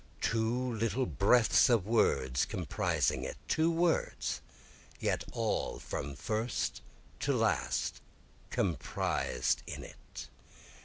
Two 0.19 0.73
little 0.73 1.05
breaths 1.05 1.69
of 1.69 1.85
words 1.85 2.45
comprising 2.45 3.23
it, 3.23 3.37
Two 3.47 3.69
words, 3.69 4.41
yet 4.99 5.23
all 5.31 5.77
from 5.77 6.15
first 6.15 6.81
to 7.19 7.31
last 7.31 8.01
comprised 8.49 9.61
in 9.67 9.83
it. 9.83 10.27